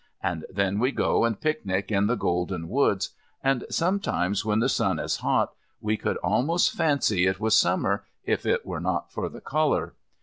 [0.23, 3.09] And then we go and picnic in the golden woods,
[3.43, 8.43] and sometimes when the sun is hot we could almost fancy it was summer if
[8.43, 9.93] it were not for the colour.